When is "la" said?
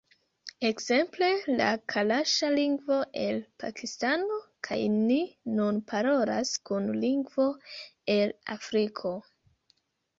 1.59-1.67